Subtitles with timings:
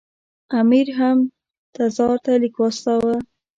[0.59, 1.17] امیر هم
[1.77, 3.15] تزار ته لیک واستاوه.